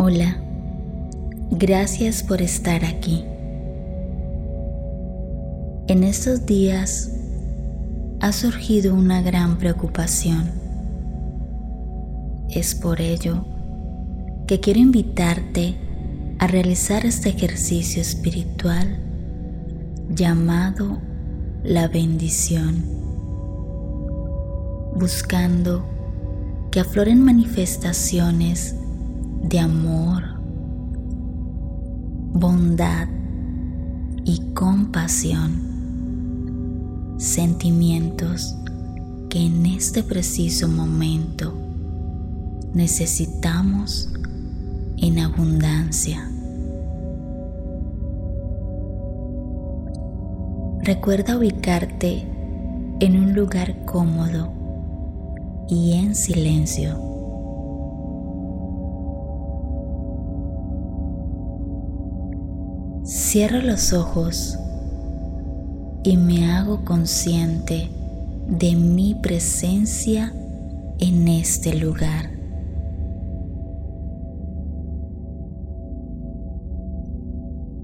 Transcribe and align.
Hola, 0.00 0.36
gracias 1.50 2.22
por 2.22 2.40
estar 2.40 2.84
aquí. 2.84 3.24
En 5.88 6.04
estos 6.04 6.46
días 6.46 7.10
ha 8.20 8.30
surgido 8.30 8.94
una 8.94 9.22
gran 9.22 9.58
preocupación. 9.58 10.52
Es 12.48 12.76
por 12.76 13.00
ello 13.00 13.44
que 14.46 14.60
quiero 14.60 14.78
invitarte 14.78 15.74
a 16.38 16.46
realizar 16.46 17.04
este 17.04 17.30
ejercicio 17.30 18.00
espiritual 18.00 19.00
llamado 20.10 21.00
la 21.64 21.88
bendición, 21.88 22.84
buscando 24.94 25.84
que 26.70 26.78
afloren 26.78 27.20
manifestaciones 27.20 28.76
de 29.42 29.58
amor, 29.58 30.22
bondad 32.32 33.08
y 34.24 34.40
compasión, 34.54 35.60
sentimientos 37.18 38.56
que 39.28 39.46
en 39.46 39.66
este 39.66 40.02
preciso 40.02 40.68
momento 40.68 41.54
necesitamos 42.74 44.10
en 44.98 45.18
abundancia. 45.18 46.30
Recuerda 50.82 51.36
ubicarte 51.36 52.26
en 53.00 53.16
un 53.16 53.34
lugar 53.34 53.84
cómodo 53.84 54.52
y 55.68 55.92
en 55.92 56.14
silencio. 56.14 57.17
Cierro 63.30 63.60
los 63.60 63.92
ojos 63.92 64.58
y 66.02 66.16
me 66.16 66.50
hago 66.50 66.82
consciente 66.86 67.90
de 68.48 68.74
mi 68.74 69.16
presencia 69.16 70.32
en 70.98 71.28
este 71.28 71.74
lugar. 71.74 72.30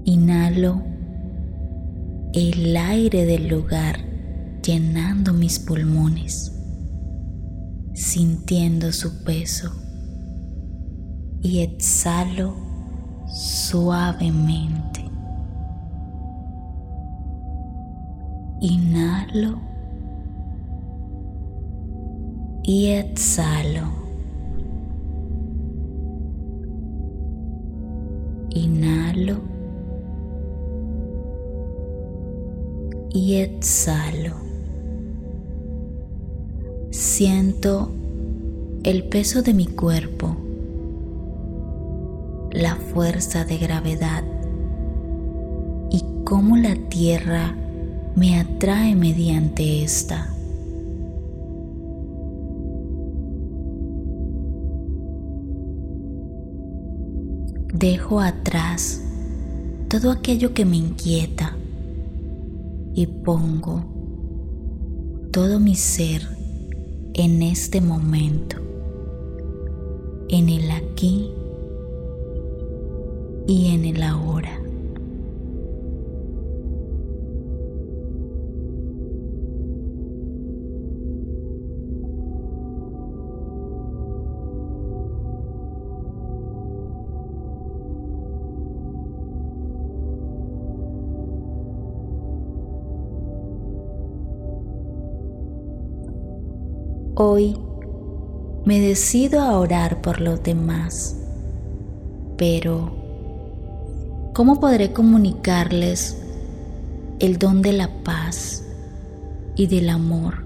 Inhalo 0.05 0.81
el 2.33 2.75
aire 2.75 3.27
del 3.27 3.47
lugar 3.47 3.99
llenando 4.63 5.31
mis 5.31 5.59
pulmones, 5.59 6.59
sintiendo 7.93 8.91
su 8.91 9.23
peso 9.23 9.71
y 11.43 11.59
exhalo 11.59 12.55
suavemente. 13.27 15.04
Inhalo 18.61 19.59
y 22.63 22.87
exhalo. 22.87 23.83
Inhalo 28.49 29.41
y 33.11 33.35
exhalo. 33.35 34.35
Siento 36.91 37.89
el 38.83 39.03
peso 39.09 39.41
de 39.41 39.53
mi 39.53 39.67
cuerpo, 39.67 40.35
la 42.51 42.75
fuerza 42.75 43.43
de 43.43 43.57
gravedad 43.57 44.23
y 45.91 46.03
cómo 46.23 46.55
la 46.55 46.75
tierra 46.89 47.55
me 48.15 48.39
atrae 48.39 48.95
mediante 48.95 49.83
esta. 49.83 50.29
Dejo 57.73 58.21
atrás 58.21 59.01
todo 59.89 60.11
aquello 60.11 60.53
que 60.53 60.63
me 60.63 60.77
inquieta 60.77 61.57
y 62.93 63.05
pongo 63.07 63.83
todo 65.31 65.59
mi 65.59 65.75
ser 65.75 66.21
en 67.13 67.41
este 67.43 67.81
momento, 67.81 68.55
en 70.29 70.47
el 70.47 70.71
aquí 70.71 71.29
y 73.47 73.67
en 73.75 73.83
el 73.83 74.01
ahora. 74.03 74.64
Hoy 97.17 97.57
me 98.65 98.81
decido 98.81 99.39
a 99.39 99.57
orar 99.57 100.01
por 100.01 100.19
los 100.19 100.43
demás, 100.43 101.15
pero 102.37 102.91
¿cómo 104.33 104.59
podré 104.59 104.91
comunicarles 104.91 106.17
el 107.19 107.37
don 107.37 107.61
de 107.61 107.71
la 107.71 108.03
paz 108.03 108.65
y 109.55 109.67
del 109.67 109.87
amor 109.87 110.43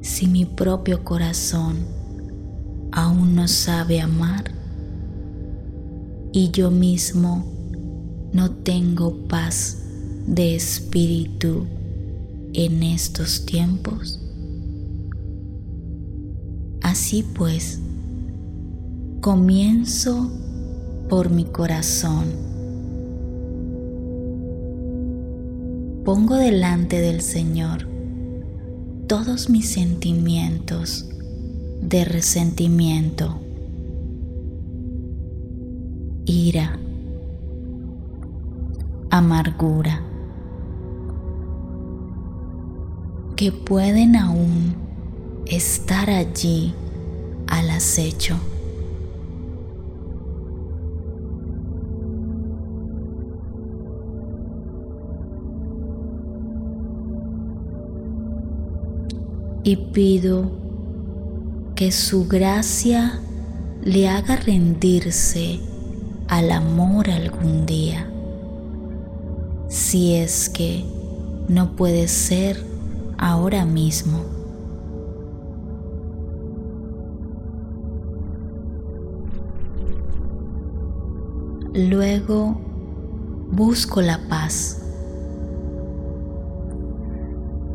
si 0.00 0.28
mi 0.28 0.44
propio 0.44 1.02
corazón 1.02 1.78
aún 2.92 3.34
no 3.34 3.48
sabe 3.48 4.00
amar 4.00 4.52
y 6.30 6.52
yo 6.52 6.70
mismo 6.70 7.44
no 8.32 8.52
tengo 8.52 9.26
paz 9.26 9.78
de 10.24 10.54
espíritu 10.54 11.66
en 12.52 12.84
estos 12.84 13.44
tiempos? 13.44 14.20
Así 16.88 17.22
pues, 17.22 17.80
comienzo 19.20 20.30
por 21.10 21.28
mi 21.28 21.44
corazón. 21.44 22.24
Pongo 26.02 26.36
delante 26.36 26.98
del 27.02 27.20
Señor 27.20 27.86
todos 29.06 29.50
mis 29.50 29.68
sentimientos 29.68 31.10
de 31.82 32.06
resentimiento, 32.06 33.38
ira, 36.24 36.78
amargura, 39.10 40.00
que 43.36 43.52
pueden 43.52 44.16
aún 44.16 44.87
estar 45.50 46.10
allí 46.10 46.74
al 47.46 47.70
acecho. 47.70 48.36
Y 59.64 59.76
pido 59.92 60.50
que 61.74 61.92
su 61.92 62.26
gracia 62.26 63.20
le 63.82 64.08
haga 64.08 64.36
rendirse 64.36 65.60
al 66.28 66.50
amor 66.50 67.10
algún 67.10 67.66
día, 67.66 68.10
si 69.68 70.14
es 70.14 70.48
que 70.48 70.84
no 71.48 71.76
puede 71.76 72.08
ser 72.08 72.62
ahora 73.18 73.64
mismo. 73.64 74.37
Luego 81.78 82.60
busco 83.52 84.02
la 84.02 84.18
paz. 84.28 84.82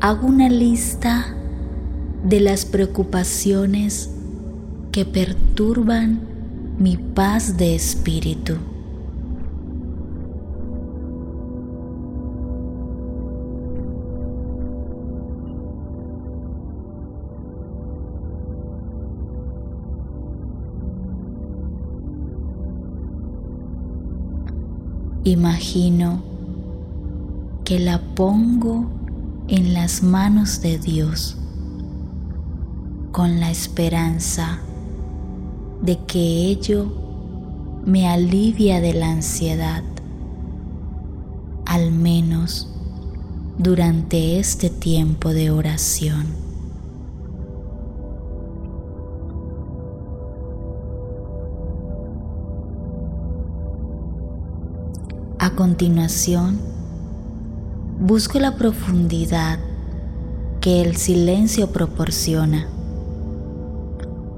Hago 0.01 0.27
una 0.27 0.49
lista 0.49 1.33
de 2.25 2.41
las 2.41 2.65
preocupaciones 2.65 4.09
que 4.91 5.05
perturban 5.05 6.19
mi 6.77 6.97
paz 6.97 7.55
de 7.55 7.75
espíritu. 7.75 8.55
Imagino 25.25 26.21
que 27.63 27.79
la 27.79 28.01
pongo 28.13 28.85
en 29.47 29.73
las 29.73 30.03
manos 30.03 30.61
de 30.61 30.77
Dios 30.77 31.37
con 33.13 33.39
la 33.39 33.49
esperanza 33.49 34.59
de 35.81 35.97
que 36.05 36.47
ello 36.47 36.91
me 37.85 38.09
alivia 38.09 38.81
de 38.81 38.93
la 38.93 39.11
ansiedad, 39.11 39.83
al 41.65 41.93
menos 41.93 42.67
durante 43.57 44.39
este 44.39 44.69
tiempo 44.69 45.29
de 45.29 45.51
oración. 45.51 46.25
A 55.53 55.55
continuación, 55.55 56.59
busco 57.99 58.39
la 58.39 58.55
profundidad 58.55 59.59
que 60.61 60.81
el 60.81 60.95
silencio 60.95 61.71
proporciona 61.71 62.67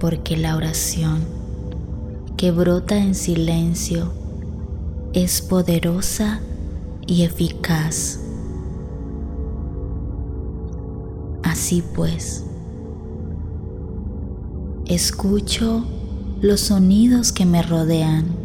porque 0.01 0.35
la 0.35 0.57
oración 0.57 1.21
que 2.35 2.51
brota 2.51 2.97
en 2.97 3.15
silencio 3.15 4.12
es 5.13 5.41
poderosa 5.41 6.41
y 7.07 7.23
eficaz. 7.23 8.19
Así 11.44 11.81
pues, 11.95 12.44
escucho 14.85 15.85
los 16.41 16.59
sonidos 16.59 17.31
que 17.31 17.45
me 17.45 17.62
rodean 17.62 18.44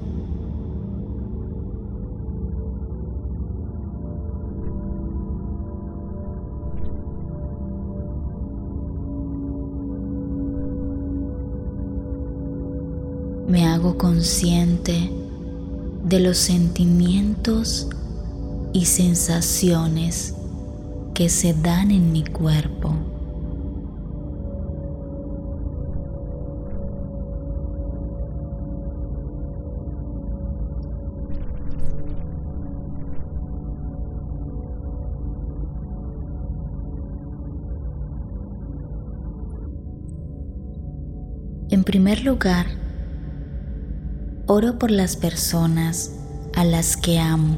me 13.50 13.66
hago 13.66 13.98
consciente 13.98 15.10
de 16.04 16.20
los 16.20 16.38
sentimientos 16.38 17.88
y 18.72 18.84
sensaciones 18.84 20.34
que 21.14 21.28
se 21.28 21.52
dan 21.52 21.90
en 21.90 22.12
mi 22.12 22.22
cuerpo. 22.24 22.94
En 41.70 41.82
primer 41.84 42.24
lugar, 42.24 42.79
oro 44.52 44.80
por 44.80 44.90
las 44.90 45.14
personas 45.14 46.10
a 46.56 46.64
las 46.64 46.96
que 46.96 47.20
amo 47.20 47.56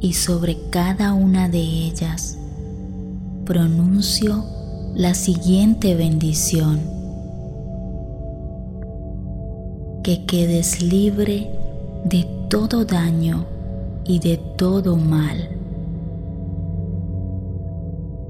y 0.00 0.12
sobre 0.12 0.68
cada 0.68 1.14
una 1.14 1.48
de 1.48 1.60
ellas 1.60 2.36
pronuncio 3.46 4.44
la 4.94 5.14
siguiente 5.14 5.94
bendición. 5.94 6.80
Que 10.04 10.26
quedes 10.26 10.82
libre 10.82 11.50
de 12.04 12.28
todo 12.50 12.84
daño 12.84 13.46
y 14.04 14.18
de 14.18 14.36
todo 14.36 14.98
mal, 14.98 15.48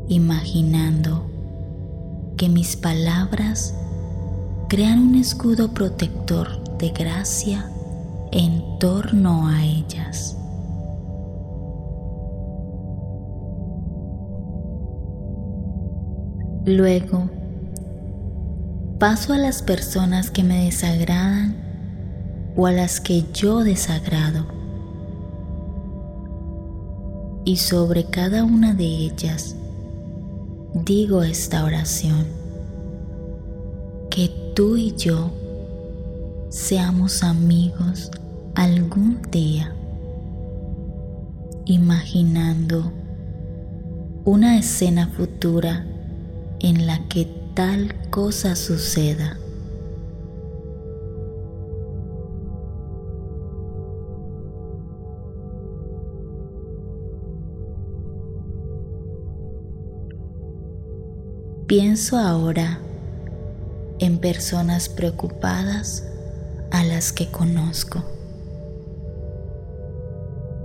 imaginando 0.07 1.27
que 2.37 2.49
mis 2.49 2.77
palabras 2.77 3.75
crean 4.69 4.99
un 4.99 5.15
escudo 5.15 5.69
protector 5.73 6.77
de 6.79 6.89
gracia 6.91 7.71
en 8.33 8.79
torno 8.79 9.47
a 9.47 9.65
ellas. 9.65 10.37
Luego, 16.65 17.31
paso 18.99 19.33
a 19.33 19.39
las 19.39 19.63
personas 19.63 20.33
que 20.33 20.43
me 20.43 20.65
desagradan 20.65 21.55
o 22.57 22.67
a 22.67 22.73
las 22.73 23.01
que 23.01 23.25
yo 23.33 23.63
desagrado. 23.63 24.47
Y 27.45 27.59
sobre 27.59 28.07
cada 28.07 28.43
una 28.43 28.75
de 28.75 28.85
ellas 28.85 29.55
digo 30.75 31.23
esta 31.23 31.65
oración 31.65 32.46
que 34.17 34.31
tú 34.55 34.79
y 34.79 34.95
yo 34.97 35.31
seamos 36.49 37.23
amigos 37.23 38.11
algún 38.55 39.21
día, 39.31 39.75
imaginando 41.67 42.93
una 44.25 44.59
escena 44.59 45.09
futura 45.09 45.85
en 46.61 46.87
la 46.87 47.07
que 47.09 47.29
tal 47.53 47.95
cosa 48.09 48.57
suceda. 48.57 49.39
Pienso 61.67 62.17
ahora 62.17 62.81
en 63.99 64.19
personas 64.19 64.89
preocupadas 64.89 66.05
a 66.71 66.85
las 66.85 67.13
que 67.13 67.31
conozco. 67.31 68.03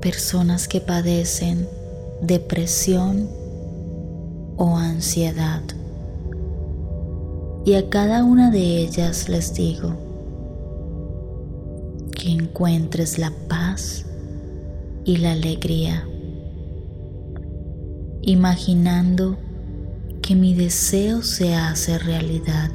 Personas 0.01 0.67
que 0.67 0.81
padecen 0.81 1.67
depresión 2.21 3.29
o 4.57 4.77
ansiedad. 4.77 5.61
Y 7.65 7.75
a 7.75 7.89
cada 7.89 8.23
una 8.23 8.49
de 8.51 8.79
ellas 8.79 9.29
les 9.29 9.53
digo 9.53 9.95
que 12.11 12.31
encuentres 12.31 13.17
la 13.17 13.31
paz 13.47 14.05
y 15.05 15.17
la 15.17 15.31
alegría, 15.31 16.07
imaginando 18.21 19.37
que 20.21 20.35
mi 20.35 20.53
deseo 20.53 21.23
se 21.23 21.55
hace 21.55 21.97
realidad. 21.97 22.71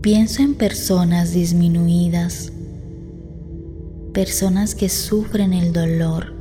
Pienso 0.00 0.42
en 0.42 0.54
personas 0.54 1.34
disminuidas, 1.34 2.50
personas 4.14 4.74
que 4.74 4.88
sufren 4.88 5.52
el 5.52 5.74
dolor 5.74 6.32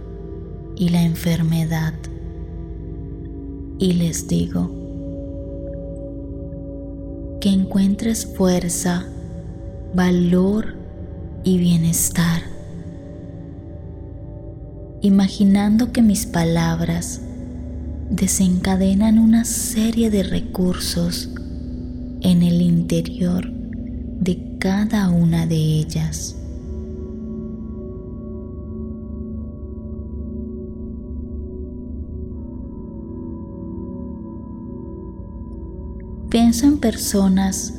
y 0.78 0.88
la 0.88 1.04
enfermedad. 1.04 1.94
Y 3.78 3.96
les 3.96 4.30
digo, 4.30 4.72
que 7.42 7.50
encuentres 7.50 8.26
fuerza, 8.26 9.06
valor 9.94 10.76
y 11.44 11.58
bienestar, 11.58 12.44
imaginando 15.02 15.92
que 15.92 16.02
mis 16.02 16.26
palabras 16.26 17.20
desencadenan 18.10 19.20
una 19.20 19.44
serie 19.44 20.10
de 20.10 20.24
recursos 20.24 21.32
en 22.22 22.44
el 22.44 22.62
interior 22.62 23.50
de 23.50 24.58
cada 24.60 25.10
una 25.10 25.46
de 25.46 25.56
ellas. 25.56 26.36
Pienso 36.30 36.68
en 36.68 36.78
personas 36.78 37.74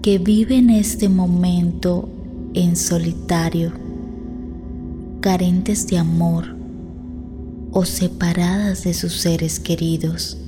que 0.00 0.18
viven 0.18 0.70
este 0.70 1.08
momento 1.08 2.08
en 2.54 2.76
solitario, 2.76 3.72
carentes 5.20 5.86
de 5.88 5.98
amor 5.98 6.54
o 7.72 7.84
separadas 7.84 8.84
de 8.84 8.94
sus 8.94 9.14
seres 9.14 9.58
queridos 9.58 10.38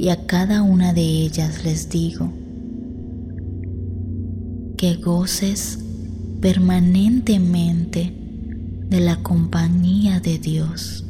y 0.00 0.08
a 0.08 0.24
cada 0.24 0.62
una 0.62 0.94
de 0.94 1.02
ellas 1.02 1.62
les 1.62 1.90
digo 1.90 2.32
que 4.78 4.94
goces 4.94 5.78
permanentemente 6.40 8.10
de 8.88 9.00
la 9.00 9.22
compañía 9.22 10.18
de 10.20 10.38
Dios. 10.38 11.04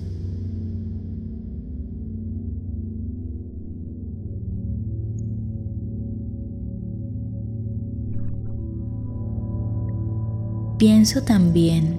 Pienso 10.81 11.23
también 11.23 11.97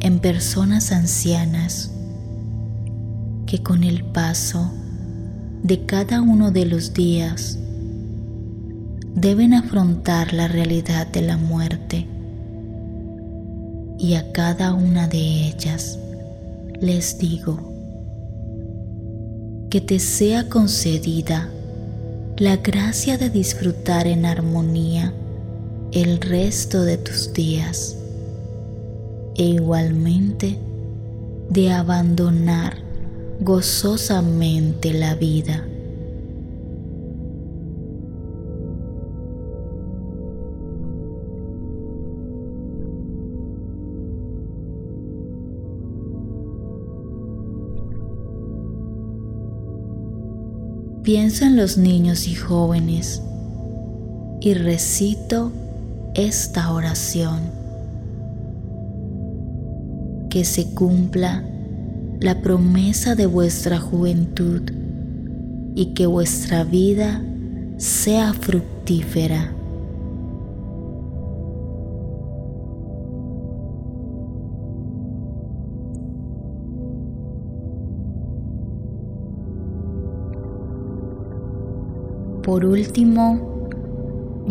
en 0.00 0.18
personas 0.18 0.92
ancianas 0.92 1.90
que 3.46 3.62
con 3.62 3.82
el 3.82 4.04
paso 4.04 4.70
de 5.62 5.84
cada 5.86 6.22
uno 6.22 6.50
de 6.50 6.64
los 6.64 6.94
días 6.94 7.58
deben 9.14 9.54
afrontar 9.54 10.32
la 10.32 10.46
realidad 10.46 11.06
de 11.08 11.22
la 11.22 11.36
muerte 11.36 12.06
y 13.98 14.14
a 14.14 14.30
cada 14.30 14.74
una 14.74 15.08
de 15.08 15.48
ellas 15.48 15.98
les 16.80 17.18
digo 17.18 17.72
que 19.70 19.80
te 19.80 19.98
sea 19.98 20.48
concedida 20.48 21.50
la 22.36 22.56
gracia 22.58 23.18
de 23.18 23.28
disfrutar 23.28 24.06
en 24.06 24.24
armonía 24.24 25.12
el 25.90 26.20
resto 26.20 26.82
de 26.82 26.98
tus 26.98 27.32
días 27.32 27.96
e 29.36 29.42
igualmente 29.42 30.56
de 31.50 31.72
abandonar 31.72 32.87
gozosamente 33.40 34.92
la 34.92 35.14
vida. 35.14 35.64
Pienso 51.02 51.46
en 51.46 51.56
los 51.56 51.78
niños 51.78 52.28
y 52.28 52.34
jóvenes 52.34 53.22
y 54.42 54.52
recito 54.52 55.50
esta 56.14 56.70
oración. 56.70 57.40
Que 60.28 60.44
se 60.44 60.74
cumpla 60.74 61.42
la 62.20 62.42
promesa 62.42 63.14
de 63.14 63.26
vuestra 63.26 63.78
juventud 63.78 64.62
y 65.76 65.94
que 65.94 66.06
vuestra 66.06 66.64
vida 66.64 67.22
sea 67.76 68.32
fructífera. 68.32 69.52
Por 82.42 82.64
último, 82.64 83.68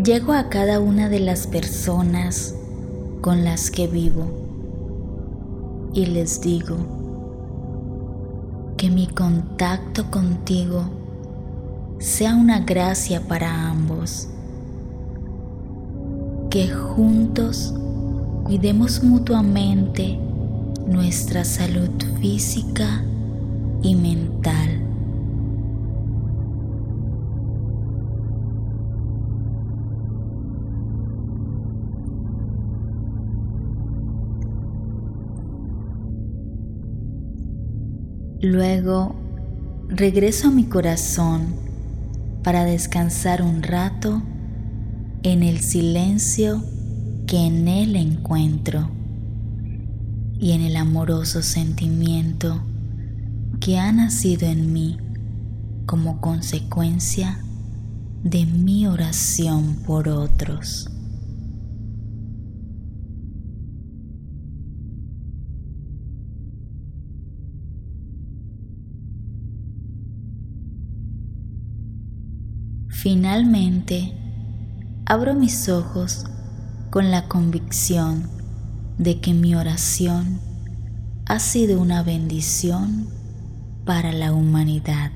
llego 0.02 0.32
a 0.32 0.48
cada 0.50 0.80
una 0.80 1.10
de 1.10 1.20
las 1.20 1.48
personas 1.48 2.56
con 3.22 3.44
las 3.44 3.72
que 3.72 3.88
vivo 3.88 4.28
y 5.94 6.06
les 6.06 6.40
digo 6.40 6.97
que 8.78 8.92
mi 8.92 9.08
contacto 9.08 10.12
contigo 10.12 10.86
sea 11.98 12.36
una 12.36 12.60
gracia 12.60 13.28
para 13.28 13.70
ambos, 13.70 14.30
que 16.52 16.70
juntos 16.70 17.74
cuidemos 18.44 19.04
mutuamente 19.04 20.20
nuestra 20.86 21.44
salud 21.44 21.90
física 22.22 23.04
y 23.82 23.96
mental. 23.96 24.77
Luego 38.50 39.14
regreso 39.90 40.48
a 40.48 40.52
mi 40.52 40.64
corazón 40.64 41.54
para 42.46 42.64
descansar 42.64 43.42
un 43.42 43.62
rato 43.62 44.22
en 45.22 45.44
el 45.44 45.60
silencio 45.60 46.64
que 47.28 47.46
en 47.46 47.68
él 47.68 47.98
encuentro 47.98 48.90
y 50.40 50.54
en 50.54 50.62
el 50.62 50.78
amoroso 50.78 51.42
sentimiento 51.42 52.64
que 53.60 53.80
ha 53.80 53.92
nacido 53.92 54.48
en 54.48 54.72
mí 54.72 54.98
como 55.86 56.22
consecuencia 56.22 57.44
de 58.24 58.46
mi 58.46 58.88
oración 58.88 59.76
por 59.86 60.08
otros. 60.08 60.90
Finalmente, 73.00 74.12
abro 75.06 75.36
mis 75.36 75.70
ojos 75.70 76.26
con 76.90 77.12
la 77.12 77.28
convicción 77.28 78.28
de 78.98 79.22
que 79.22 79.36
mi 79.36 79.54
oración 79.54 80.42
ha 81.28 81.38
sido 81.38 81.80
una 81.80 82.02
bendición 82.02 83.08
para 83.86 84.12
la 84.14 84.34
humanidad. 84.34 85.12